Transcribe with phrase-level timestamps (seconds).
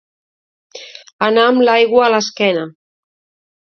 [1.29, 2.69] Anar amb l'aigua a l'esquena.